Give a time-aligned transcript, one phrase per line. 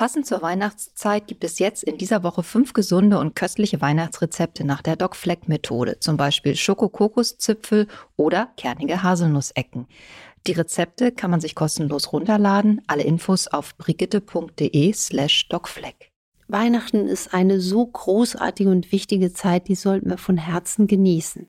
[0.00, 4.80] Passend zur Weihnachtszeit gibt es jetzt in dieser Woche fünf gesunde und köstliche Weihnachtsrezepte nach
[4.80, 9.88] der Doc Fleck Methode, zum Beispiel Schoko-Kokos-Zipfel oder kernige Haselnussecken.
[10.46, 12.80] Die Rezepte kann man sich kostenlos runterladen.
[12.86, 16.10] Alle Infos auf brigitte.de slash docfleck.
[16.48, 21.46] Weihnachten ist eine so großartige und wichtige Zeit, die sollten wir von Herzen genießen.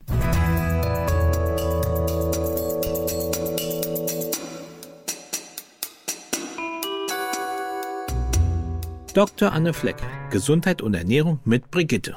[9.13, 9.51] Dr.
[9.51, 9.97] Anne Fleck,
[10.29, 12.15] Gesundheit und Ernährung mit Brigitte.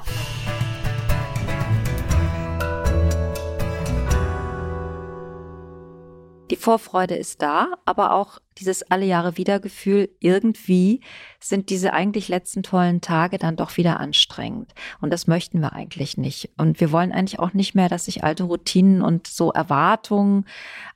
[6.49, 11.01] Die Vorfreude ist da, aber auch dieses alle Jahre Wiedergefühl, irgendwie
[11.41, 14.73] sind diese eigentlich letzten tollen Tage dann doch wieder anstrengend.
[15.01, 16.51] Und das möchten wir eigentlich nicht.
[16.57, 20.45] Und wir wollen eigentlich auch nicht mehr, dass sich alte Routinen und so Erwartungen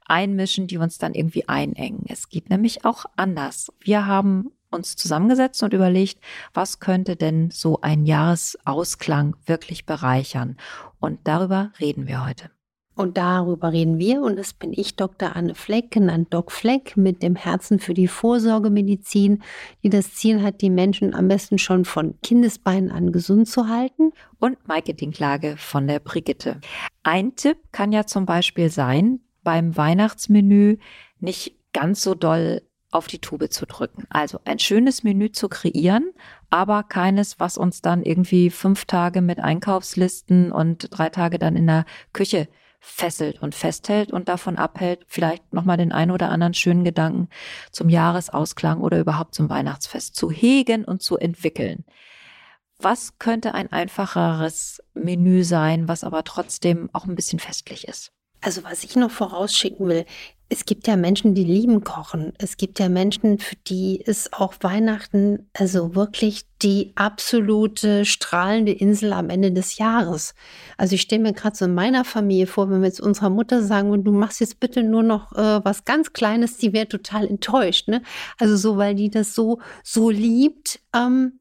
[0.06, 2.06] einmischen, die uns dann irgendwie einengen.
[2.08, 3.74] Es geht nämlich auch anders.
[3.82, 6.20] Wir haben uns zusammengesetzt und überlegt,
[6.54, 10.58] was könnte denn so ein Jahresausklang wirklich bereichern.
[11.00, 12.52] Und darüber reden wir heute.
[13.00, 15.34] Und darüber reden wir und das bin ich, Dr.
[15.34, 19.42] Anne Fleck, genannt Doc Fleck, mit dem Herzen für die Vorsorgemedizin,
[19.84, 24.12] die das Ziel hat, die Menschen am besten schon von Kindesbeinen an gesund zu halten.
[24.38, 26.60] Und Maike Dinklage von der Brigitte.
[27.02, 30.76] Ein Tipp kann ja zum Beispiel sein, beim Weihnachtsmenü
[31.22, 34.06] nicht ganz so doll auf die Tube zu drücken.
[34.10, 36.12] Also ein schönes Menü zu kreieren,
[36.50, 41.68] aber keines, was uns dann irgendwie fünf Tage mit Einkaufslisten und drei Tage dann in
[41.68, 42.48] der Küche
[42.80, 47.30] fesselt und festhält und davon abhält, vielleicht nochmal den einen oder anderen schönen Gedanken
[47.72, 51.84] zum Jahresausklang oder überhaupt zum Weihnachtsfest zu hegen und zu entwickeln.
[52.82, 58.14] Was könnte ein einfacheres Menü sein, was aber trotzdem auch ein bisschen festlich ist?
[58.42, 60.06] Also was ich noch vorausschicken will,
[60.52, 62.34] es gibt ja Menschen, die lieben Kochen.
[62.40, 69.14] Es gibt ja Menschen, für die ist auch Weihnachten also wirklich die absolute strahlende Insel
[69.14, 70.34] am Ende des Jahres.
[70.76, 73.62] Also ich stelle mir gerade so in meiner Familie vor, wenn wir jetzt unserer Mutter
[73.62, 77.88] sagen, du machst jetzt bitte nur noch äh, was ganz Kleines, die wäre total enttäuscht.
[77.88, 78.02] Ne?
[78.40, 80.80] Also so, weil die das so, so liebt.
[80.96, 81.40] Ähm,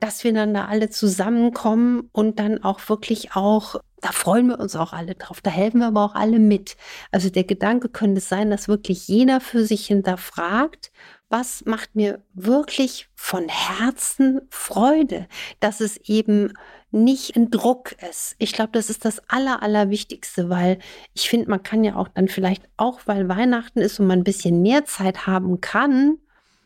[0.00, 4.76] dass wir dann da alle zusammenkommen und dann auch wirklich auch, da freuen wir uns
[4.76, 6.76] auch alle drauf, da helfen wir aber auch alle mit.
[7.10, 10.92] Also der Gedanke könnte sein, dass wirklich jeder für sich hinterfragt,
[11.30, 15.26] was macht mir wirklich von Herzen Freude,
[15.60, 16.52] dass es eben
[16.90, 18.36] nicht ein Druck ist.
[18.38, 20.78] Ich glaube, das ist das Aller, Allerwichtigste, weil
[21.14, 24.24] ich finde, man kann ja auch dann vielleicht, auch weil Weihnachten ist und man ein
[24.24, 26.18] bisschen mehr Zeit haben kann,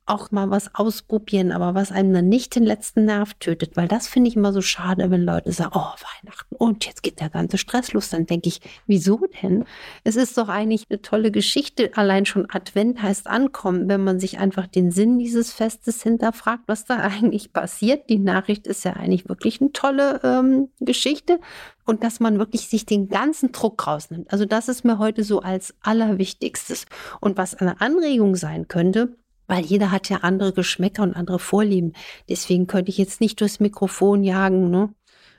[0.09, 4.09] auch mal was ausprobieren, aber was einem dann nicht den letzten Nerv tötet, weil das
[4.09, 7.59] finde ich immer so schade, wenn Leute sagen, oh, Weihnachten und jetzt geht der ganze
[7.59, 8.11] Stress los.
[8.11, 9.65] Dann denke ich, wieso denn?
[10.05, 11.91] Es ist doch eigentlich eine tolle Geschichte.
[11.95, 16.85] Allein schon Advent heißt ankommen, wenn man sich einfach den Sinn dieses Festes hinterfragt, was
[16.85, 18.09] da eigentlich passiert.
[18.09, 21.41] Die Nachricht ist ja eigentlich wirklich eine tolle ähm, Geschichte
[21.85, 24.31] und dass man wirklich sich den ganzen Druck rausnimmt.
[24.31, 26.87] Also das ist mir heute so als allerwichtigstes.
[27.21, 29.17] Und was eine Anregung sein könnte,
[29.49, 31.95] weil jeder hat ja andere Geschmäcker und andere Vorlieben.
[32.29, 34.95] Deswegen könnte ich jetzt nicht durchs Mikrofon jagen, ne?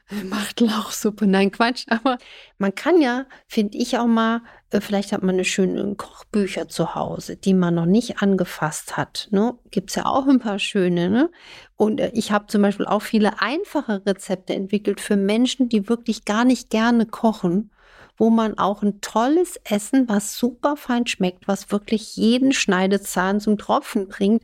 [0.30, 1.86] Macht Lauchsuppe, nein, Quatsch.
[1.88, 2.18] Aber
[2.58, 6.96] man kann ja, finde ich auch mal, äh, vielleicht hat man eine schöne Kochbücher zu
[6.96, 9.28] Hause, die man noch nicht angefasst hat.
[9.32, 9.54] Ne?
[9.70, 11.10] Gibt es ja auch ein paar schöne.
[11.10, 11.30] Ne?
[11.76, 16.26] Und äh, ich habe zum Beispiel auch viele einfache Rezepte entwickelt für Menschen, die wirklich
[16.26, 17.70] gar nicht gerne kochen
[18.20, 23.58] wo man auch ein tolles Essen, was super fein schmeckt, was wirklich jeden Schneidezahn zum
[23.58, 24.44] Tropfen bringt,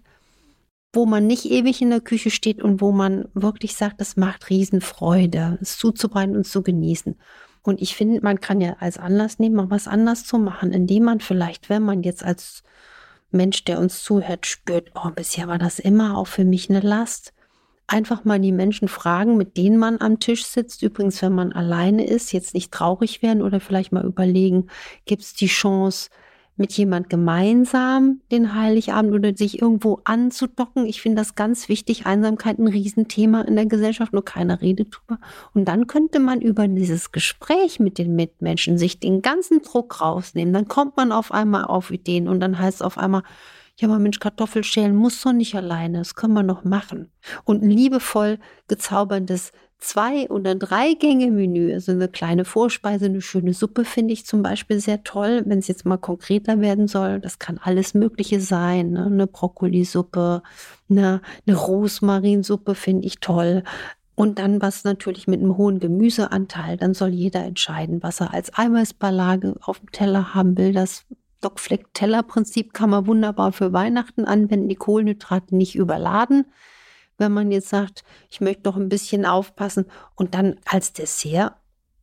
[0.93, 4.49] wo man nicht ewig in der Küche steht und wo man wirklich sagt, das macht
[4.49, 7.19] Riesenfreude, es zuzubereiten und zu genießen.
[7.63, 11.03] Und ich finde, man kann ja als Anlass nehmen, mal was anders zu machen, indem
[11.03, 12.63] man vielleicht, wenn man jetzt als
[13.31, 17.33] Mensch, der uns zuhört, spürt, oh, bisher war das immer auch für mich eine Last,
[17.87, 20.83] einfach mal die Menschen fragen, mit denen man am Tisch sitzt.
[20.83, 24.67] Übrigens, wenn man alleine ist, jetzt nicht traurig werden oder vielleicht mal überlegen,
[25.05, 26.09] gibt es die Chance,
[26.57, 30.85] mit jemand gemeinsam den Heiligabend oder sich irgendwo anzudocken.
[30.85, 32.05] Ich finde das ganz wichtig.
[32.05, 35.19] Einsamkeit ein Riesenthema in der Gesellschaft, nur keiner redet drüber.
[35.53, 40.53] Und dann könnte man über dieses Gespräch mit den Mitmenschen sich den ganzen Druck rausnehmen.
[40.53, 43.23] Dann kommt man auf einmal auf Ideen und dann heißt es auf einmal,
[43.77, 47.11] ja, aber Mensch, Kartoffelschälen muss doch nicht alleine, das können wir noch machen.
[47.43, 54.13] Und ein liebevoll gezauberndes Zwei- oder Drei-Gänge-Menü, also eine kleine Vorspeise, eine schöne Suppe finde
[54.13, 57.19] ich zum Beispiel sehr toll, wenn es jetzt mal konkreter werden soll.
[57.19, 59.05] Das kann alles Mögliche sein, ne?
[59.05, 60.41] eine Brokkolisuppe,
[60.89, 63.63] eine, eine Rosmarinsuppe finde ich toll.
[64.15, 68.57] Und dann was natürlich mit einem hohen Gemüseanteil, dann soll jeder entscheiden, was er als
[68.57, 70.71] Eiweißbeilage auf dem Teller haben will.
[70.71, 71.05] Das
[71.45, 76.45] Stockfleck-Teller-Prinzip kann man wunderbar für Weihnachten anwenden, die Kohlenhydrate nicht überladen.
[77.17, 81.55] wenn man jetzt sagt, ich möchte noch ein bisschen aufpassen und dann als Dessert,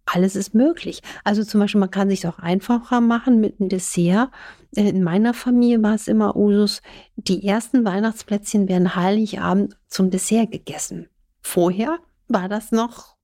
[0.06, 1.02] alles ist möglich.
[1.22, 4.30] Also zum Beispiel, man kann sich auch einfacher machen mit einem Dessert.
[4.70, 6.80] In meiner Familie war es immer Usus,
[7.16, 11.10] die ersten Weihnachtsplätzchen werden Heiligabend zum Dessert gegessen.
[11.42, 11.98] Vorher
[12.28, 13.16] war das noch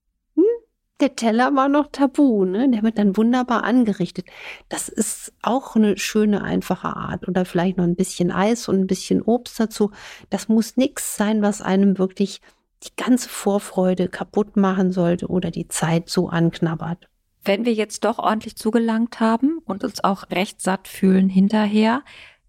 [1.01, 2.69] der Teller war noch tabu, ne?
[2.71, 4.27] Der wird dann wunderbar angerichtet.
[4.69, 7.29] Das ist auch eine schöne, einfache Art.
[7.29, 9.91] Oder vielleicht noch ein bisschen Eis und ein bisschen Obst dazu.
[10.31, 12.41] Das muss nichts sein, was einem wirklich
[12.83, 17.09] die ganze Vorfreude kaputt machen sollte oder die Zeit so anknabbert.
[17.45, 22.03] Wenn wir jetzt doch ordentlich zugelangt haben und uns auch recht satt fühlen hinterher,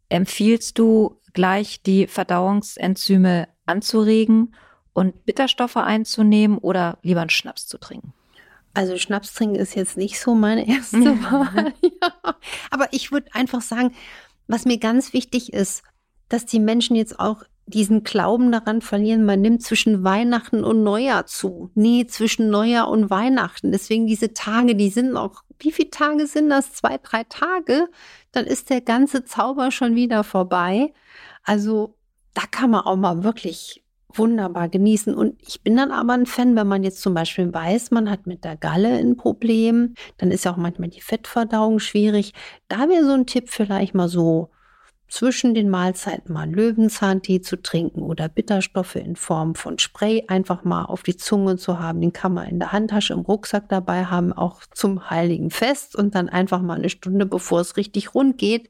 [0.09, 4.55] empfiehlst du gleich die Verdauungsenzyme anzuregen
[4.93, 8.13] und Bitterstoffe einzunehmen oder lieber einen Schnaps zu trinken?
[8.73, 11.73] Also Schnaps trinken ist jetzt nicht so meine erste Wahl.
[11.81, 12.35] ja.
[12.69, 13.93] Aber ich würde einfach sagen,
[14.47, 15.83] was mir ganz wichtig ist,
[16.29, 21.27] dass die Menschen jetzt auch diesen Glauben daran verlieren, man nimmt zwischen Weihnachten und Neujahr
[21.27, 21.69] zu.
[21.75, 23.71] Nee, zwischen Neujahr und Weihnachten.
[23.71, 26.73] Deswegen diese Tage, die sind auch, wie viele Tage sind das?
[26.73, 27.87] Zwei, drei Tage?
[28.31, 30.93] Dann ist der ganze Zauber schon wieder vorbei.
[31.43, 31.95] Also
[32.33, 33.83] da kann man auch mal wirklich
[34.13, 35.13] wunderbar genießen.
[35.13, 38.27] Und ich bin dann aber ein Fan, wenn man jetzt zum Beispiel weiß, man hat
[38.27, 42.33] mit der Galle ein Problem, dann ist ja auch manchmal die Fettverdauung schwierig.
[42.67, 44.49] Da wäre so ein Tipp vielleicht mal so
[45.09, 50.85] zwischen den Mahlzeiten mal Löwenzahntee zu trinken oder Bitterstoffe in Form von Spray einfach mal
[50.85, 51.99] auf die Zunge zu haben.
[51.99, 56.15] Den kann man in der Handtasche im Rucksack dabei haben, auch zum Heiligen Fest und
[56.15, 58.69] dann einfach mal eine Stunde, bevor es richtig rund geht,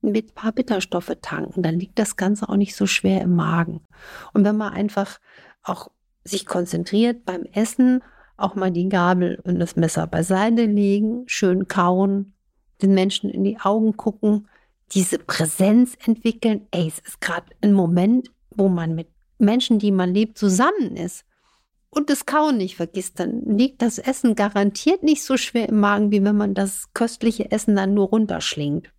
[0.00, 3.80] mit paar Bitterstoffe tanken, dann liegt das Ganze auch nicht so schwer im Magen.
[4.32, 5.18] Und wenn man einfach
[5.62, 5.88] auch
[6.24, 8.02] sich konzentriert beim Essen,
[8.36, 12.34] auch mal die Gabel und das Messer beiseite legen, schön kauen,
[12.82, 14.48] den Menschen in die Augen gucken,
[14.92, 16.66] diese Präsenz entwickeln.
[16.70, 19.08] Ey, es ist gerade ein Moment, wo man mit
[19.38, 21.24] Menschen, die man liebt, zusammen ist
[21.90, 26.10] und das Kauen nicht vergisst, dann liegt das Essen garantiert nicht so schwer im Magen,
[26.10, 28.92] wie wenn man das köstliche Essen dann nur runterschlingt.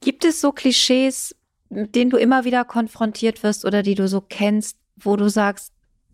[0.00, 1.34] Gibt es so Klischees,
[1.68, 5.72] mit denen du immer wieder konfrontiert wirst oder die du so kennst, wo du sagst,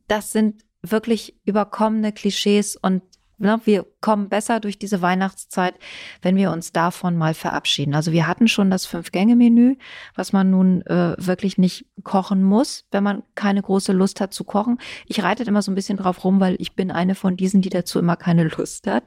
[0.09, 3.03] das sind wirklich überkommene Klischees und
[3.45, 5.75] ne, wir kommen besser durch diese Weihnachtszeit,
[6.23, 7.95] wenn wir uns davon mal verabschieden.
[7.95, 9.77] Also wir hatten schon das Fünf-Gänge-Menü,
[10.15, 14.45] was man nun äh, wirklich nicht kochen muss, wenn man keine große Lust hat zu
[14.45, 14.79] kochen.
[15.07, 17.71] Ich reite immer so ein bisschen drauf rum, weil ich bin eine von diesen, die
[17.71, 19.05] dazu immer keine Lust hat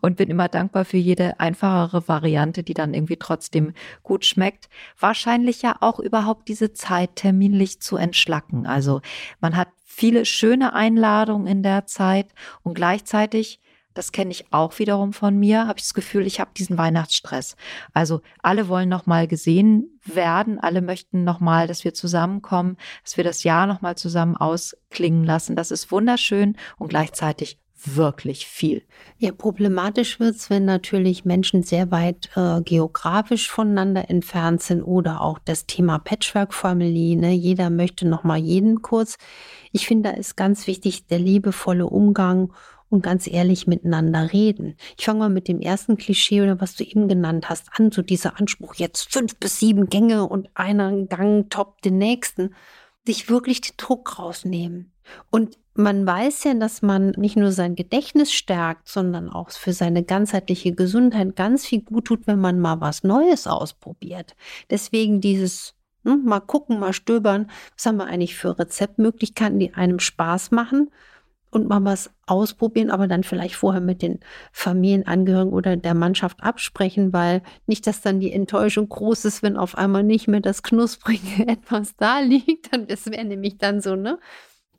[0.00, 3.72] und bin immer dankbar für jede einfachere Variante, die dann irgendwie trotzdem
[4.02, 4.68] gut schmeckt.
[4.98, 8.66] Wahrscheinlich ja auch überhaupt diese Zeit terminlich zu entschlacken.
[8.66, 9.00] Also
[9.40, 12.28] man hat viele schöne Einladungen in der Zeit
[12.62, 13.60] und gleichzeitig
[13.96, 17.56] das kenne ich auch wiederum von mir, habe ich das Gefühl, ich habe diesen Weihnachtsstress.
[17.94, 23.16] Also alle wollen noch mal gesehen werden, alle möchten noch mal, dass wir zusammenkommen, dass
[23.16, 25.56] wir das Jahr noch mal zusammen ausklingen lassen.
[25.56, 28.82] Das ist wunderschön und gleichzeitig wirklich viel.
[29.18, 35.38] Ja, problematisch wird's, wenn natürlich Menschen sehr weit äh, geografisch voneinander entfernt sind oder auch
[35.38, 37.16] das Thema Patchwork-Family.
[37.16, 37.32] Ne?
[37.32, 39.16] Jeder möchte noch mal jeden kurz.
[39.72, 42.52] Ich finde, da ist ganz wichtig der liebevolle Umgang
[42.88, 44.76] und ganz ehrlich miteinander reden.
[44.96, 48.02] Ich fange mal mit dem ersten Klischee oder was du eben genannt hast an, so
[48.02, 52.54] dieser Anspruch, jetzt fünf bis sieben Gänge und einer Gang toppt den nächsten.
[53.06, 54.92] Sich wirklich den Druck rausnehmen.
[55.30, 60.02] Und man weiß ja, dass man nicht nur sein Gedächtnis stärkt, sondern auch für seine
[60.02, 64.34] ganzheitliche Gesundheit ganz viel gut tut, wenn man mal was Neues ausprobiert.
[64.70, 65.74] Deswegen dieses
[66.04, 70.90] hm, mal gucken, mal stöbern, was haben wir eigentlich für Rezeptmöglichkeiten, die einem Spaß machen
[71.56, 74.20] und mal was ausprobieren, aber dann vielleicht vorher mit den
[74.52, 79.74] Familienangehörigen oder der Mannschaft absprechen, weil nicht, dass dann die Enttäuschung groß ist, wenn auf
[79.78, 82.76] einmal nicht mehr das Knusprige etwas da liegt.
[82.76, 84.18] Und das wäre nämlich dann so, ne?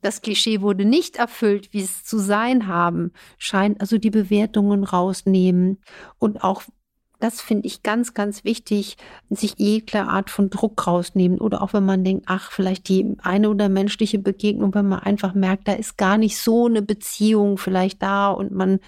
[0.02, 3.82] Das Klischee wurde nicht erfüllt, wie es zu sein haben scheint.
[3.82, 5.80] Also die Bewertungen rausnehmen
[6.20, 6.62] und auch
[7.20, 8.98] das finde ich ganz, ganz wichtig,
[9.30, 11.40] sich jegliche Art von Druck rausnehmen.
[11.40, 15.34] Oder auch wenn man denkt, ach, vielleicht die eine oder menschliche Begegnung, wenn man einfach
[15.34, 18.80] merkt, da ist gar nicht so eine Beziehung vielleicht da und man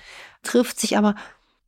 [0.43, 1.15] trifft sich, aber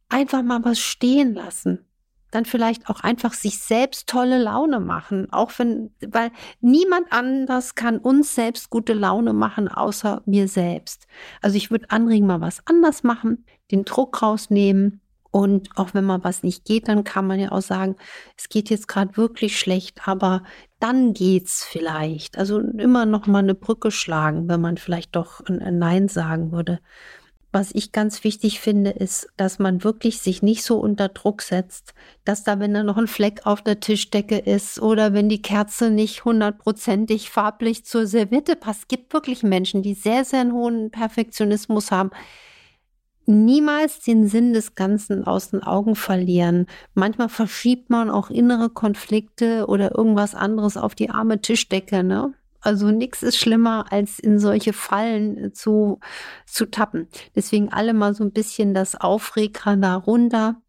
[0.09, 1.85] einfach mal was stehen lassen.
[2.29, 5.27] Dann vielleicht auch einfach sich selbst tolle Laune machen.
[5.33, 11.07] Auch wenn, weil niemand anders kann uns selbst gute Laune machen, außer mir selbst.
[11.41, 16.23] Also ich würde anregen, mal was anders machen, den Druck rausnehmen und auch wenn mal
[16.23, 17.95] was nicht geht, dann kann man ja auch sagen,
[18.37, 20.43] es geht jetzt gerade wirklich schlecht, aber
[20.79, 22.37] dann geht's vielleicht.
[22.37, 26.79] Also immer noch mal eine Brücke schlagen, wenn man vielleicht doch ein Nein sagen würde.
[27.53, 31.93] was ich ganz wichtig finde, ist, dass man wirklich sich nicht so unter Druck setzt,
[32.23, 35.91] dass da, wenn da noch ein Fleck auf der Tischdecke ist oder wenn die Kerze
[35.91, 38.87] nicht hundertprozentig farblich zur Serviette passt.
[38.87, 42.11] Gibt wirklich Menschen, die sehr, sehr einen hohen Perfektionismus haben.
[43.31, 46.67] Niemals den Sinn des Ganzen aus den Augen verlieren.
[46.93, 52.33] Manchmal verschiebt man auch innere Konflikte oder irgendwas anderes auf die arme Tischdecke, ne?
[52.61, 55.99] Also nichts ist schlimmer, als in solche Fallen äh, zu,
[56.45, 57.07] zu tappen.
[57.35, 60.61] Deswegen alle mal so ein bisschen das Aufreger da runter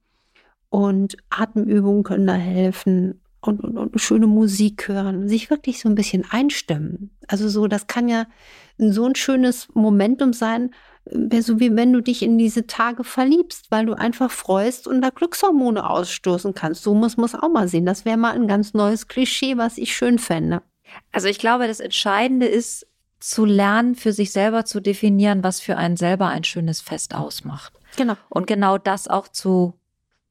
[0.71, 5.95] und Atemübungen können da helfen und, und, und schöne Musik hören, sich wirklich so ein
[5.95, 7.11] bisschen einstimmen.
[7.29, 8.25] Also so, das kann ja
[8.79, 10.71] so ein schönes Momentum sein,
[11.05, 15.03] äh, so wie wenn du dich in diese Tage verliebst, weil du einfach freust und
[15.03, 16.83] da Glückshormone ausstoßen kannst.
[16.83, 17.87] So muss man es auch mal sehen.
[17.87, 20.63] Das wäre mal ein ganz neues Klischee, was ich schön fände.
[21.13, 22.87] Also ich glaube, das Entscheidende ist
[23.21, 27.73] zu lernen, für sich selber zu definieren, was für einen selber ein schönes Fest ausmacht.
[27.97, 28.17] Genau.
[28.29, 29.75] Und genau das auch zu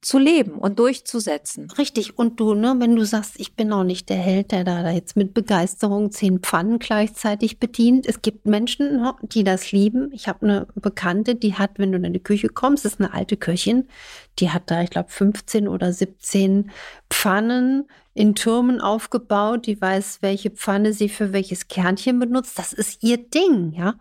[0.01, 1.69] zu leben und durchzusetzen.
[1.77, 2.17] Richtig.
[2.17, 5.15] Und du, ne, wenn du sagst, ich bin auch nicht der Held, der da jetzt
[5.15, 8.07] mit Begeisterung zehn Pfannen gleichzeitig bedient.
[8.07, 10.09] Es gibt Menschen, ne, die das lieben.
[10.11, 13.37] Ich habe eine Bekannte, die hat, wenn du in die Küche kommst, ist eine alte
[13.37, 13.87] Köchin,
[14.39, 16.71] die hat da, ich glaube, 15 oder 17
[17.11, 19.67] Pfannen in Türmen aufgebaut.
[19.67, 22.57] Die weiß, welche Pfanne sie für welches Kernchen benutzt.
[22.57, 23.95] Das ist ihr Ding, ja.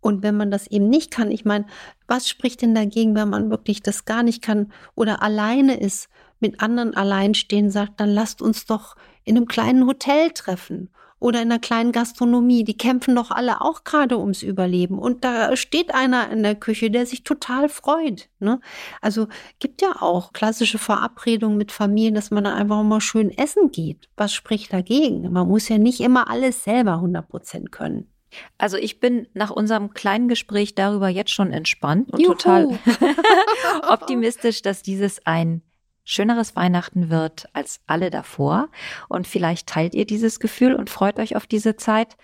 [0.00, 1.66] Und wenn man das eben nicht kann, ich meine,
[2.06, 6.08] was spricht denn dagegen, wenn man wirklich das gar nicht kann oder alleine ist,
[6.40, 10.88] mit anderen alleinstehen, sagt, dann lasst uns doch in einem kleinen Hotel treffen
[11.18, 12.64] oder in einer kleinen Gastronomie.
[12.64, 14.98] Die kämpfen doch alle auch gerade ums Überleben.
[14.98, 18.30] Und da steht einer in der Küche, der sich total freut.
[18.40, 18.58] Ne?
[19.02, 19.28] Also
[19.58, 24.08] gibt ja auch klassische Verabredungen mit Familien, dass man dann einfach mal schön essen geht.
[24.16, 25.30] Was spricht dagegen?
[25.30, 28.08] Man muss ja nicht immer alles selber 100 Prozent können.
[28.58, 32.34] Also ich bin nach unserem kleinen Gespräch darüber jetzt schon entspannt und Juhu.
[32.34, 32.78] total
[33.88, 35.62] optimistisch, dass dieses ein
[36.04, 38.68] schöneres Weihnachten wird als alle davor.
[39.08, 42.16] Und vielleicht teilt ihr dieses Gefühl und freut euch auf diese Zeit.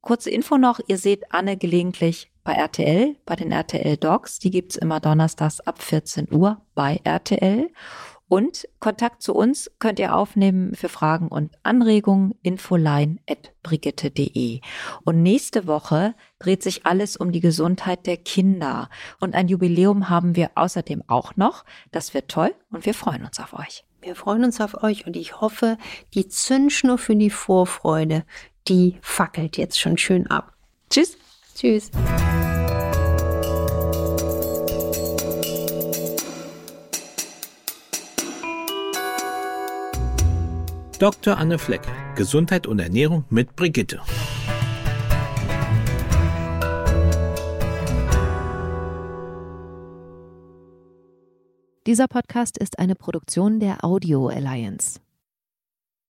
[0.00, 4.38] Kurze Info noch, ihr seht Anne gelegentlich bei RTL, bei den RTL Dogs.
[4.38, 7.70] Die gibt's immer donnerstags ab 14 Uhr bei RTL.
[8.30, 14.60] Und Kontakt zu uns könnt ihr aufnehmen für Fragen und Anregungen infoline.brigitte.de.
[15.02, 18.88] Und nächste Woche dreht sich alles um die Gesundheit der Kinder.
[19.18, 21.64] Und ein Jubiläum haben wir außerdem auch noch.
[21.90, 23.84] Das wird toll und wir freuen uns auf euch.
[24.00, 25.76] Wir freuen uns auf euch und ich hoffe,
[26.14, 28.24] die Zündschnur für die Vorfreude,
[28.68, 30.52] die fackelt jetzt schon schön ab.
[30.88, 31.18] Tschüss.
[31.56, 31.90] Tschüss.
[41.00, 41.38] Dr.
[41.38, 41.80] Anne Fleck,
[42.14, 44.02] Gesundheit und Ernährung mit Brigitte.
[51.86, 55.00] Dieser Podcast ist eine Produktion der Audio Alliance.